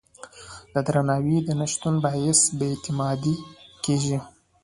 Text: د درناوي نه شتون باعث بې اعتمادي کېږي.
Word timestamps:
د 0.73 0.75
درناوي 0.87 1.37
نه 1.59 1.65
شتون 1.71 1.95
باعث 2.05 2.39
بې 2.57 2.67
اعتمادي 2.71 3.35
کېږي. 3.83 4.17